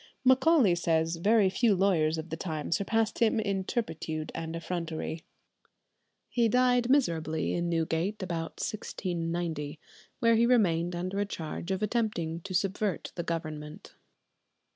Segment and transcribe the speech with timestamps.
[0.23, 5.23] Macaulay says very few lawyers of the time surpassed him in turpitude and effrontery.
[6.27, 9.77] He died miserably in Newgate about 1690,
[10.17, 13.93] where he remained under a charge of attempting to subvert the Government.